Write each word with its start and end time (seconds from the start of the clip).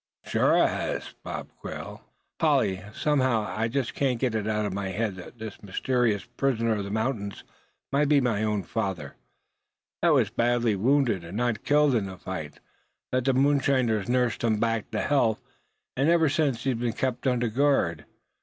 "Sure 0.25 0.57
I 0.59 0.65
has, 0.67 1.13
Bob 1.23 1.49
Quail," 1.59 1.71
replied 1.73 1.77
the 1.77 1.83
girl. 1.83 2.15
"Polly, 2.39 2.81
somehow 2.91 3.45
I 3.47 3.67
just 3.67 3.93
can't 3.93 4.17
get 4.19 4.33
it 4.33 4.47
out 4.47 4.65
of 4.65 4.73
my 4.73 4.87
head 4.89 5.15
that 5.17 5.37
this 5.37 5.61
mysterious 5.61 6.25
prisoner 6.25 6.73
of 6.73 6.83
the 6.83 6.89
mountains 6.89 7.43
might 7.91 8.09
be 8.09 8.19
my 8.19 8.41
own 8.41 8.63
father; 8.63 9.13
that 10.01 10.07
he 10.07 10.11
was 10.15 10.31
badly 10.31 10.75
wounded, 10.75 11.23
and 11.23 11.37
not 11.37 11.63
killed 11.63 11.93
in 11.93 12.07
that 12.07 12.21
fight; 12.21 12.59
that 13.11 13.25
the 13.25 13.33
moonshiners 13.35 14.09
nursed 14.09 14.43
him 14.43 14.59
back 14.59 14.89
to 14.89 15.01
health; 15.01 15.39
and 15.95 16.09
ever 16.09 16.29
since 16.29 16.63
he's 16.63 16.73
been 16.73 16.93
kept 16.93 17.27
under 17.27 17.47
guard. 17.47 18.05